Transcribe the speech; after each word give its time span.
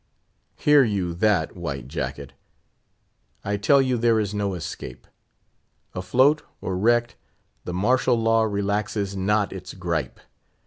Hear 0.55 0.83
you 0.83 1.13
that, 1.13 1.55
White 1.55 1.87
Jacket! 1.87 2.33
I 3.45 3.55
tell 3.55 3.79
you 3.79 3.99
there 3.99 4.19
is 4.19 4.33
no 4.33 4.55
escape. 4.55 5.05
Afloat 5.93 6.41
or 6.59 6.75
wrecked 6.75 7.15
the 7.65 7.73
Martial 7.75 8.19
Law 8.19 8.45
relaxes 8.45 9.15
not 9.15 9.53
its 9.53 9.75
gripe. 9.75 10.19